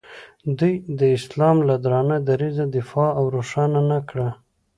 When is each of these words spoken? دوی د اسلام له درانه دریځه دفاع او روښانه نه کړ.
دوی 0.57 0.73
د 0.99 1.01
اسلام 1.17 1.57
له 1.69 1.75
درانه 1.83 2.17
دریځه 2.29 2.65
دفاع 2.77 3.09
او 3.19 3.23
روښانه 3.35 3.81
نه 3.91 3.99
کړ. 4.09 4.17